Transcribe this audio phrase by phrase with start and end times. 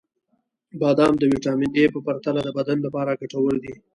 [0.81, 3.73] •بادام د ویټامین ای په پرتله د بدن لپاره ګټور دي.